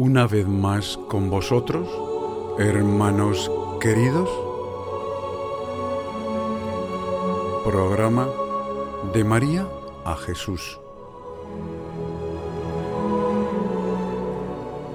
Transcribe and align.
una 0.00 0.26
vez 0.26 0.48
más 0.48 0.98
con 1.08 1.28
vosotros, 1.28 1.86
hermanos 2.58 3.50
queridos. 3.82 4.30
Programa 7.66 8.26
de 9.12 9.24
María 9.24 9.68
a 10.06 10.16
Jesús. 10.16 10.80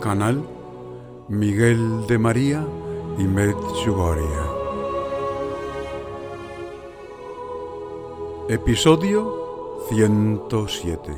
Canal 0.00 0.42
Miguel 1.28 2.06
de 2.06 2.16
María 2.16 2.66
y 3.18 3.24
Medjugorje. 3.24 4.24
Episodio 8.48 9.84
107. 9.90 11.14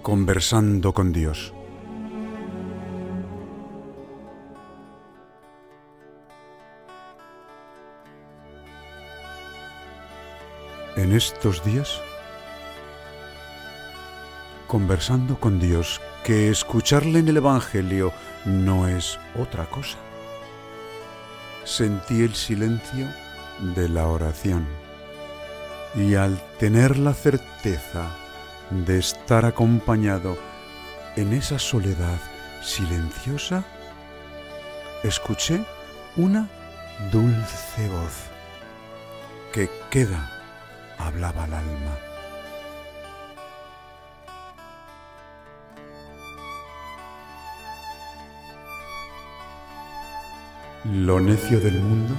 Conversando 0.00 0.94
con 0.94 1.12
Dios. 1.12 1.52
En 11.08 11.14
estos 11.14 11.64
días, 11.64 12.02
conversando 14.66 15.40
con 15.40 15.58
Dios, 15.58 16.02
que 16.22 16.50
escucharle 16.50 17.20
en 17.20 17.28
el 17.28 17.38
Evangelio 17.38 18.12
no 18.44 18.86
es 18.86 19.18
otra 19.34 19.64
cosa. 19.70 19.96
Sentí 21.64 22.20
el 22.20 22.34
silencio 22.34 23.08
de 23.74 23.88
la 23.88 24.06
oración 24.06 24.66
y 25.94 26.14
al 26.14 26.38
tener 26.58 26.98
la 26.98 27.14
certeza 27.14 28.10
de 28.68 28.98
estar 28.98 29.46
acompañado 29.46 30.36
en 31.16 31.32
esa 31.32 31.58
soledad 31.58 32.20
silenciosa, 32.62 33.64
escuché 35.02 35.64
una 36.16 36.50
dulce 37.10 37.88
voz 37.88 38.24
que 39.54 39.70
queda, 39.90 40.37
hablaba 40.98 41.44
el 41.44 41.54
alma. 41.54 41.98
Lo 50.84 51.20
necio 51.20 51.60
del 51.60 51.80
mundo 51.80 52.14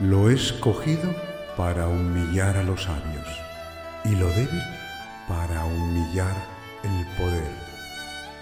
lo 0.00 0.30
he 0.30 0.34
escogido 0.34 1.14
para 1.56 1.88
humillar 1.88 2.56
a 2.56 2.62
los 2.62 2.84
sabios 2.84 3.26
y 4.04 4.14
lo 4.16 4.28
débil 4.28 4.62
para 5.28 5.64
humillar 5.64 6.34
el 6.82 7.06
poder. 7.16 7.50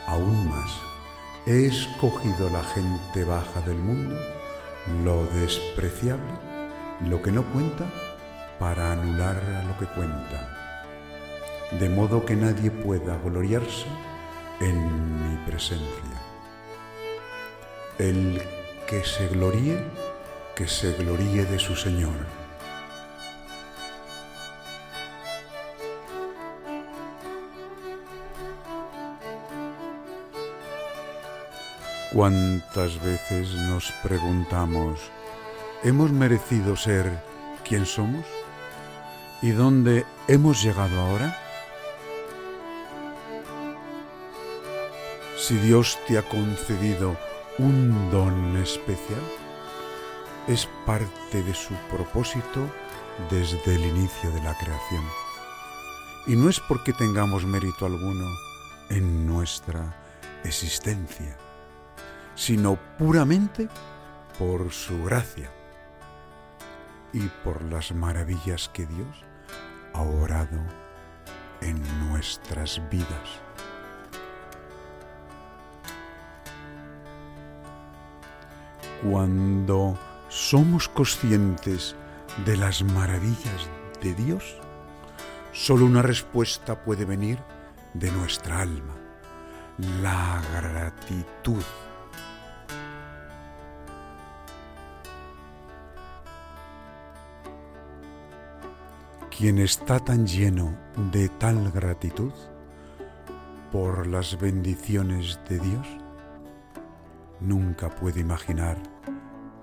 Aún 0.06 0.48
más, 0.48 0.70
he 1.46 1.67
escogido 1.67 2.50
la 2.50 2.64
gente 2.64 3.24
baja 3.24 3.61
del 3.62 3.78
mundo, 3.78 4.17
lo 5.05 5.27
despreciable, 5.27 6.33
lo 7.06 7.22
que 7.22 7.30
no 7.30 7.44
cuenta, 7.52 7.86
para 8.62 8.92
anular 8.92 9.42
a 9.60 9.64
lo 9.64 9.77
que 9.77 9.86
cuenta, 9.86 10.48
de 11.80 11.88
modo 11.88 12.24
que 12.24 12.36
nadie 12.36 12.70
pueda 12.70 13.18
gloriarse 13.18 13.88
en 14.60 14.77
mi 15.20 15.36
presencia. 15.44 16.16
El 17.98 18.40
que 18.86 19.02
se 19.02 19.27
gloríe, 19.27 19.83
que 20.55 20.68
se 20.68 20.92
gloríe 20.92 21.45
de 21.45 21.58
su 21.58 21.74
Señor. 21.74 22.14
¿Cuántas 32.12 33.02
veces 33.02 33.55
nos 33.55 33.90
preguntamos, 34.05 35.01
¿hemos 35.83 36.12
merecido 36.12 36.77
ser 36.77 37.11
quien 37.64 37.86
somos? 37.86 38.24
¿Y 39.42 39.51
dónde 39.51 40.07
hemos 40.29 40.63
llegado 40.63 41.01
ahora? 41.01 41.36
Si 45.36 45.57
Dios 45.57 45.98
te 46.07 46.17
ha 46.17 46.23
concedido 46.23 47.17
un 47.58 48.11
don 48.11 48.57
especial, 48.57 49.20
es 50.47 50.69
parte 50.86 51.42
de 51.42 51.55
su 51.55 51.75
propósito 51.91 52.69
desde 53.31 53.75
el 53.75 53.85
inicio 53.85 54.31
de 54.31 54.42
la 54.42 54.57
creación. 54.57 55.05
Y 56.27 56.36
no 56.36 56.48
es 56.48 56.61
porque 56.61 56.92
tengamos 56.92 57.45
mérito 57.45 57.85
alguno 57.85 58.27
en 58.89 59.27
nuestra 59.27 59.97
existencia 60.45 61.36
sino 62.35 62.79
puramente 62.98 63.69
por 64.39 64.73
su 64.73 65.05
gracia 65.05 65.51
y 67.13 67.20
por 67.45 67.63
las 67.63 67.92
maravillas 67.92 68.70
que 68.73 68.86
Dios 68.86 69.25
ha 69.95 70.03
en 71.61 72.08
nuestras 72.08 72.80
vidas. 72.91 73.41
Cuando 79.02 79.98
somos 80.29 80.89
conscientes 80.89 81.97
de 82.45 82.57
las 82.57 82.83
maravillas 82.83 83.69
de 84.01 84.14
Dios, 84.14 84.57
solo 85.52 85.86
una 85.86 86.02
respuesta 86.02 86.83
puede 86.83 87.05
venir 87.05 87.39
de 87.95 88.11
nuestra 88.13 88.61
alma, 88.61 88.95
la 90.01 90.41
gratitud 90.52 91.63
Quien 99.42 99.58
está 99.58 99.98
tan 99.98 100.25
lleno 100.25 100.73
de 101.11 101.29
tal 101.29 101.73
gratitud 101.73 102.30
por 103.73 104.07
las 104.07 104.39
bendiciones 104.39 105.41
de 105.48 105.58
Dios, 105.58 105.89
nunca 107.41 107.91
puede 107.91 108.20
imaginar 108.20 108.77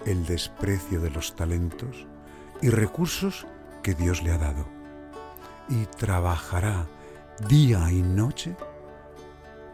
el 0.05 0.25
desprecio 0.25 0.99
de 0.99 1.11
los 1.11 1.33
talentos 1.33 2.05
y 2.61 2.71
recursos 2.71 3.47
que 3.81 3.93
Dios 3.93 4.21
le 4.21 4.31
ha 4.31 4.37
dado. 4.37 4.65
Y 5.69 5.85
trabajará 5.85 6.85
día 7.47 7.89
y 7.89 8.01
noche 8.01 8.57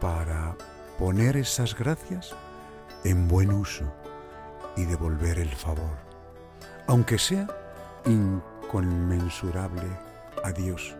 para 0.00 0.56
poner 1.00 1.36
esas 1.36 1.76
gracias 1.76 2.32
en 3.02 3.26
buen 3.26 3.50
uso 3.50 3.92
y 4.76 4.84
devolver 4.84 5.40
el 5.40 5.50
favor, 5.50 5.98
aunque 6.86 7.18
sea 7.18 7.48
inconmensurable 8.76 9.88
a 10.44 10.52
Dios 10.52 10.94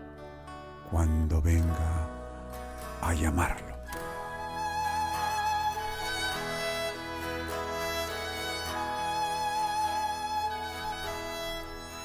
cuando 0.91 1.43
venga 1.43 2.09
a 3.03 3.13
llamarlo. 3.13 3.77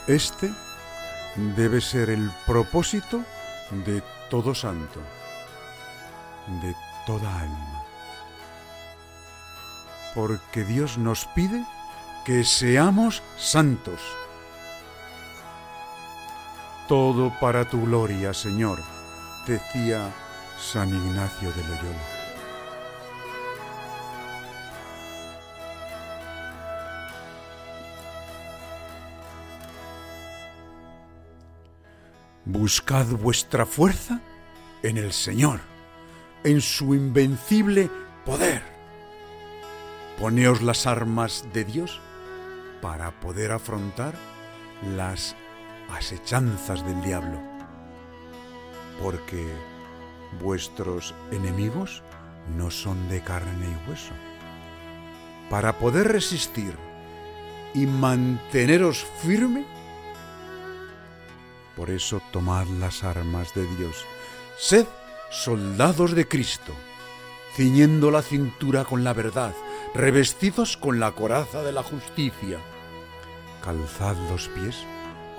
Este 0.08 0.52
debe 1.56 1.80
ser 1.80 2.10
el 2.10 2.30
propósito 2.46 3.24
de 3.86 4.04
todo 4.30 4.54
santo, 4.54 5.00
de 6.62 6.76
toda 7.06 7.40
alma. 7.40 7.84
Porque 10.14 10.66
Dios 10.66 10.98
nos 10.98 11.26
pide 11.28 11.66
que 12.26 12.44
seamos 12.44 13.24
santos 13.38 14.02
todo 16.92 17.32
para 17.40 17.64
tu 17.64 17.86
gloria, 17.86 18.34
Señor, 18.34 18.78
decía 19.48 20.12
San 20.60 20.90
Ignacio 20.90 21.50
de 21.54 21.64
Loyola. 21.64 22.06
Buscad 32.44 33.06
vuestra 33.06 33.66
fuerza 33.66 34.20
en 34.84 34.98
el 34.98 35.14
Señor, 35.14 35.62
en 36.44 36.60
su 36.60 36.94
invencible 36.94 37.90
poder. 38.26 38.64
Poneos 40.20 40.62
las 40.62 40.86
armas 40.86 41.46
de 41.54 41.64
Dios 41.64 42.02
para 42.82 43.12
poder 43.22 43.54
afrontar 43.54 44.14
las 44.98 45.38
asechanzas 45.90 46.86
del 46.86 47.02
diablo, 47.02 47.40
porque 49.02 49.48
vuestros 50.42 51.14
enemigos 51.32 52.04
no 52.58 52.72
son 52.72 53.10
de 53.10 53.22
carne 53.22 53.68
y 53.68 53.90
hueso. 53.90 54.14
Para 55.50 55.78
poder 55.78 56.08
resistir 56.08 56.76
y 57.74 57.86
manteneros 57.86 59.06
firme, 59.22 59.66
por 61.76 61.90
eso 61.90 62.22
tomad 62.32 62.68
las 62.68 63.04
armas 63.04 63.54
de 63.54 63.66
Dios. 63.76 64.06
Sed 64.58 64.86
soldados 65.30 66.14
de 66.14 66.28
Cristo 66.28 66.74
ciñendo 67.54 68.12
la 68.12 68.22
cintura 68.22 68.86
con 68.86 69.04
la 69.04 69.14
verdad, 69.14 69.54
revestidos 69.94 70.78
con 70.78 71.00
la 71.00 71.12
coraza 71.12 71.64
de 71.64 71.72
la 71.72 71.84
justicia. 71.84 72.60
Calzad 73.64 74.16
los 74.30 74.48
pies 74.50 74.86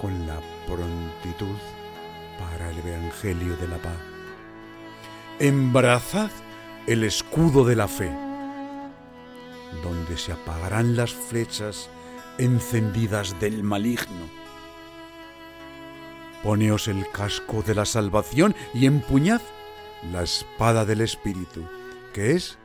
con 0.03 0.27
la 0.27 0.41
prontitud 0.67 1.57
para 2.39 2.71
el 2.71 2.79
Evangelio 2.81 3.57
de 3.57 3.69
la 3.69 3.79
paz. 3.79 3.97
Embrazad 5.39 6.31
el 6.89 7.05
escudo 7.05 7.65
de 7.65 7.77
la 7.77 7.87
fe, 7.87 8.11
donde 9.85 10.19
se 10.19 10.33
apagarán 10.33 10.97
las 10.97 11.13
flechas 11.13 11.89
encendidas 12.39 13.39
del 13.39 13.63
maligno. 13.63 14.29
Poneos 16.43 16.89
el 16.89 17.09
casco 17.13 17.63
de 17.63 17.77
la 17.77 17.85
salvación 17.85 18.57
y 18.75 18.87
empuñad 18.87 19.41
la 20.11 20.25
espada 20.25 20.85
del 20.85 21.01
Espíritu, 21.01 21.65
que 22.13 22.33
es 22.33 22.59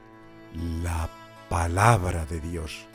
la 0.81 1.09
palabra 1.49 2.25
de 2.25 2.39
Dios. 2.39 2.87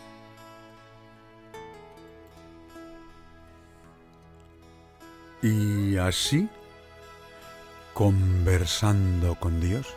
Y 5.43 5.97
así, 5.97 6.49
conversando 7.94 9.35
con 9.35 9.61
Dios, 9.61 9.89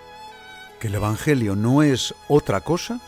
que 0.80 0.88
el 0.88 0.96
Evangelio 0.96 1.56
no 1.56 1.84
es 1.84 2.16
otra 2.28 2.62
cosa, 2.62 3.00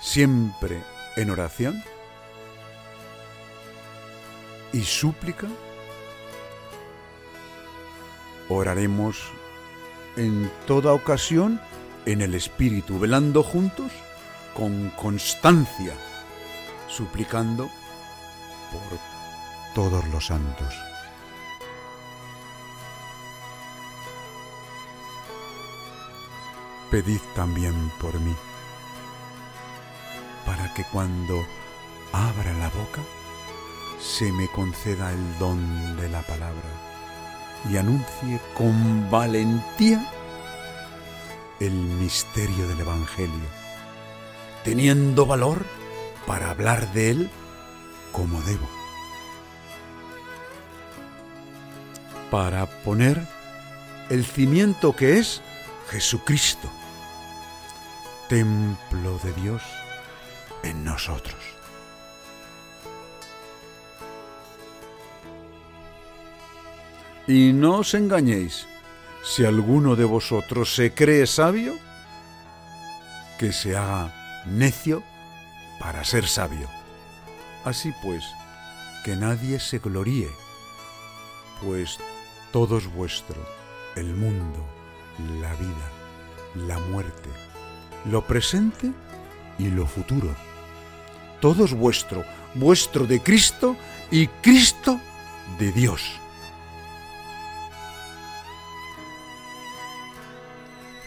siempre 0.00 0.82
en 1.16 1.30
oración 1.30 1.82
y 4.72 4.82
súplica, 4.84 5.48
oraremos 8.48 9.18
en 10.16 10.48
toda 10.66 10.92
ocasión 10.92 11.60
en 12.06 12.20
el 12.20 12.34
Espíritu, 12.34 13.00
velando 13.00 13.42
juntos 13.42 13.90
con 14.54 14.90
constancia, 14.90 15.94
suplicando 16.88 17.68
por 18.70 18.98
todos 19.74 20.06
los 20.08 20.26
santos. 20.26 20.91
Pedid 26.92 27.22
también 27.34 27.90
por 27.98 28.12
mí, 28.20 28.34
para 30.44 30.74
que 30.74 30.84
cuando 30.92 31.42
abra 32.12 32.52
la 32.52 32.68
boca 32.68 33.00
se 33.98 34.30
me 34.30 34.46
conceda 34.48 35.10
el 35.10 35.38
don 35.38 35.96
de 35.96 36.10
la 36.10 36.20
palabra 36.20 36.68
y 37.70 37.78
anuncie 37.78 38.38
con 38.54 39.10
valentía 39.10 40.06
el 41.60 41.72
misterio 41.72 42.68
del 42.68 42.80
Evangelio, 42.80 43.48
teniendo 44.62 45.24
valor 45.24 45.64
para 46.26 46.50
hablar 46.50 46.92
de 46.92 47.10
él 47.10 47.30
como 48.12 48.38
debo, 48.42 48.68
para 52.30 52.66
poner 52.82 53.26
el 54.10 54.26
cimiento 54.26 54.94
que 54.94 55.18
es 55.18 55.40
Jesucristo, 55.88 56.68
templo 58.32 59.18
de 59.22 59.30
Dios 59.34 59.62
en 60.62 60.84
nosotros. 60.84 61.36
Y 67.26 67.52
no 67.52 67.80
os 67.80 67.92
engañéis, 67.92 68.66
si 69.22 69.44
alguno 69.44 69.96
de 69.96 70.06
vosotros 70.06 70.74
se 70.74 70.94
cree 70.94 71.26
sabio, 71.26 71.74
que 73.38 73.52
se 73.52 73.76
haga 73.76 74.14
necio 74.46 75.02
para 75.78 76.02
ser 76.02 76.26
sabio. 76.26 76.70
Así 77.66 77.92
pues, 78.02 78.24
que 79.04 79.14
nadie 79.14 79.60
se 79.60 79.78
gloríe, 79.78 80.30
pues 81.62 81.98
todo 82.50 82.78
es 82.78 82.86
vuestro, 82.94 83.46
el 83.94 84.14
mundo, 84.14 84.64
la 85.42 85.52
vida, 85.56 86.66
la 86.66 86.78
muerte, 86.78 87.28
lo 88.04 88.26
presente 88.26 88.90
y 89.58 89.68
lo 89.68 89.86
futuro. 89.86 90.34
Todo 91.40 91.64
es 91.64 91.74
vuestro, 91.74 92.24
vuestro 92.54 93.06
de 93.06 93.20
Cristo 93.20 93.76
y 94.10 94.26
Cristo 94.26 95.00
de 95.58 95.72
Dios. 95.72 96.02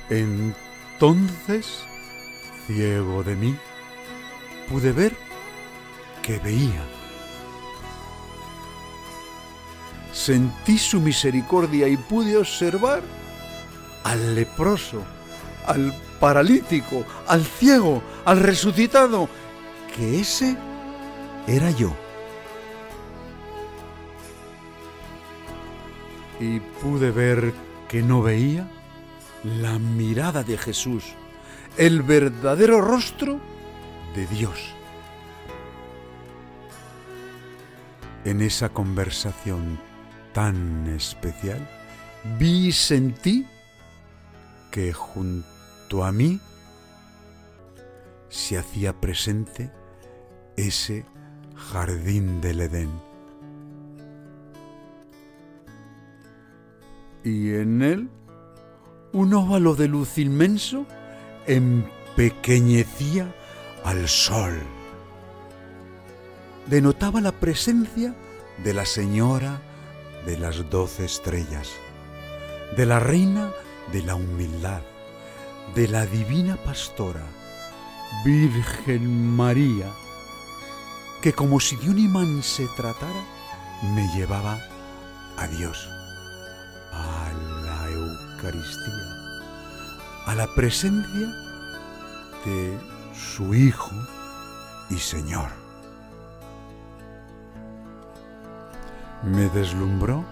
Entonces, 0.09 1.83
ciego 2.68 3.24
de 3.24 3.36
mí, 3.36 3.56
pude 4.69 4.92
ver 4.92 5.15
que 6.21 6.38
veía. 6.39 6.83
Sentí 10.13 10.77
su 10.77 11.01
misericordia 11.01 11.88
y 11.88 11.97
pude 11.97 12.38
observar 12.38 13.01
al 14.03 14.36
leproso, 14.36 15.03
al 15.65 15.94
paralítico, 16.20 17.06
al 17.28 17.44
ciego, 17.44 18.02
al 18.26 18.40
resucitado, 18.40 19.30
que 19.96 20.20
ese 20.20 20.58
era 21.48 21.72
yo. 21.72 21.94
Y 26.40 26.60
pude 26.60 27.12
ver 27.12 27.54
que 27.88 28.02
no 28.02 28.22
veía 28.22 28.68
la 29.44 29.80
mirada 29.80 30.44
de 30.44 30.58
Jesús, 30.58 31.04
el 31.78 32.02
verdadero 32.02 32.82
rostro 32.82 33.40
de 34.16 34.26
Dios. 34.28 34.74
En 38.26 38.42
esa 38.42 38.70
conversación 38.70 39.80
tan 40.34 40.88
especial, 40.88 41.70
vi 42.40 42.68
y 42.68 42.72
sentí 42.72 43.45
que 44.72 44.92
junto 44.92 45.55
a 46.04 46.11
mí 46.11 46.39
se 48.30 48.57
hacía 48.57 48.99
presente 48.99 49.71
ese 50.57 51.06
jardín 51.56 52.42
del 52.42 52.61
Edén. 52.61 52.92
Y 57.23 57.56
en 57.56 57.81
él 57.81 58.09
un 59.13 59.33
óvalo 59.33 59.75
de 59.75 59.87
luz 59.87 60.18
inmenso 60.18 60.85
empequeñecía 61.47 63.33
al 63.83 64.07
sol. 64.07 64.54
Denotaba 66.68 67.21
la 67.21 67.31
presencia 67.31 68.13
de 68.63 68.73
la 68.73 68.85
señora 68.85 69.61
de 70.25 70.37
las 70.37 70.69
doce 70.69 71.06
estrellas, 71.06 71.71
de 72.75 72.85
la 72.85 72.99
reina 72.99 73.51
de 73.92 74.01
la 74.01 74.15
humildad, 74.15 74.81
de 75.74 75.88
la 75.88 76.06
divina 76.06 76.57
pastora, 76.57 77.26
Virgen 78.24 79.36
María, 79.36 79.92
que 81.22 81.34
como 81.34 81.60
si 81.60 81.76
de 81.78 81.90
un 81.90 81.98
imán 81.98 82.44
se 82.44 82.68
tratara, 82.76 83.24
me 83.94 84.07
llevaba 84.16 84.60
a 85.38 85.48
Dios, 85.48 85.90
a 86.94 87.31
la 87.64 87.90
Eucaristía, 87.90 89.06
a 90.28 90.36
la 90.36 90.48
presencia 90.56 91.28
de 92.45 92.80
su 93.14 93.54
Hijo 93.56 93.92
y 94.90 94.98
Señor. 94.98 95.50
Me 99.24 99.50
deslumbró 99.50 100.24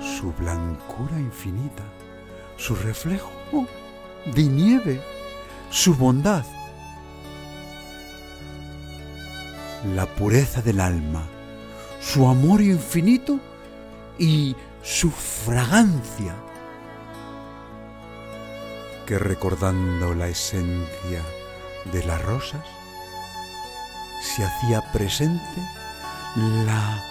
su 0.00 0.32
blancura 0.32 1.18
infinita 1.18 1.84
su 2.56 2.74
reflejo 2.76 3.30
de 4.26 4.44
nieve, 4.44 5.02
su 5.70 5.94
bondad, 5.94 6.44
la 9.94 10.06
pureza 10.06 10.62
del 10.62 10.80
alma, 10.80 11.26
su 12.00 12.26
amor 12.26 12.62
infinito 12.62 13.38
y 14.18 14.56
su 14.82 15.10
fragancia, 15.10 16.34
que 19.06 19.18
recordando 19.18 20.14
la 20.14 20.28
esencia 20.28 21.22
de 21.92 22.04
las 22.04 22.22
rosas, 22.22 22.64
se 24.22 24.44
hacía 24.44 24.80
presente 24.92 25.60
la 26.36 27.04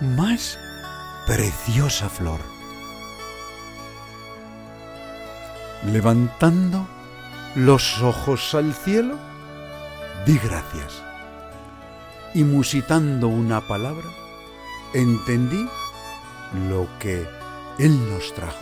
más 0.00 0.58
preciosa 1.26 2.08
flor. 2.08 2.57
Levantando 5.84 6.86
los 7.54 8.02
ojos 8.02 8.54
al 8.54 8.74
cielo, 8.74 9.16
di 10.26 10.38
gracias. 10.38 11.02
Y 12.34 12.44
musitando 12.44 13.28
una 13.28 13.66
palabra, 13.66 14.06
entendí 14.92 15.68
lo 16.68 16.86
que 16.98 17.26
Él 17.78 18.10
nos 18.10 18.34
trajo. 18.34 18.58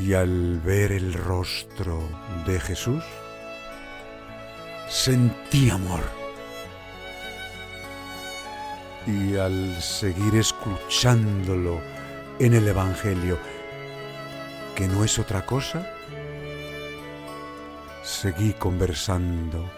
Y 0.00 0.14
al 0.14 0.60
ver 0.60 0.92
el 0.92 1.12
rostro 1.12 2.00
de 2.46 2.60
Jesús, 2.60 3.04
sentí 4.88 5.70
amor. 5.70 6.02
Y 9.06 9.36
al 9.36 9.80
seguir 9.80 10.36
escuchándolo 10.36 11.80
en 12.38 12.54
el 12.54 12.68
Evangelio, 12.68 13.38
que 14.74 14.86
no 14.86 15.04
es 15.04 15.18
otra 15.18 15.44
cosa, 15.44 15.86
seguí 18.04 18.52
conversando 18.52 19.68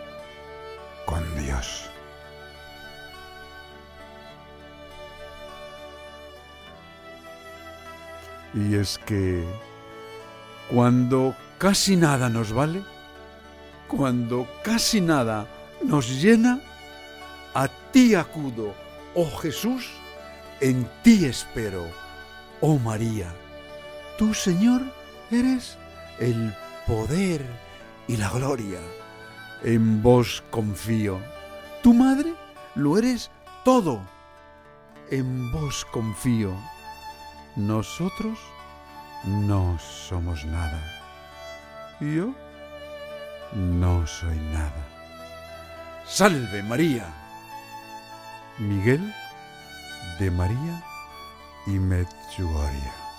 con 1.06 1.22
Dios. 1.42 1.90
Y 8.52 8.74
es 8.74 8.98
que 8.98 9.44
cuando 10.70 11.34
casi 11.58 11.96
nada 11.96 12.28
nos 12.28 12.52
vale, 12.52 12.82
cuando 13.88 14.46
casi 14.62 15.00
nada 15.00 15.46
nos 15.82 16.08
llena, 16.20 16.60
a 17.54 17.68
ti 17.90 18.14
acudo, 18.14 18.74
oh 19.14 19.36
Jesús, 19.38 19.88
en 20.60 20.88
ti 21.02 21.24
espero, 21.24 21.86
oh 22.60 22.78
María. 22.78 23.32
Tú, 24.18 24.34
Señor, 24.34 24.82
eres 25.30 25.78
el 26.18 26.54
poder 26.86 27.44
y 28.06 28.16
la 28.16 28.30
gloria. 28.30 28.80
En 29.62 30.02
vos 30.02 30.42
confío. 30.50 31.18
Tu 31.82 31.94
madre 31.94 32.34
lo 32.74 32.98
eres 32.98 33.30
todo. 33.64 34.00
En 35.10 35.50
vos 35.52 35.86
confío. 35.86 36.54
Nosotros 37.56 38.38
no 39.24 39.78
somos 39.78 40.44
nada. 40.44 40.80
Yo 42.00 42.34
no 43.54 44.06
soy 44.06 44.36
nada. 44.52 44.86
Salve 46.06 46.62
María. 46.62 47.06
Miguel 48.58 49.14
de 50.18 50.30
María 50.30 50.89
y 51.70 51.78
Medjugorje. 51.78 53.09